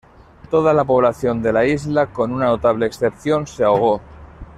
Toda 0.49 0.73
la 0.73 0.83
población 0.83 1.43
de 1.43 1.53
la 1.53 1.63
isla, 1.63 2.07
con 2.07 2.31
una 2.33 2.47
notable 2.47 2.87
excepción, 2.87 3.45
se 3.45 3.63
ahogó. 3.63 4.01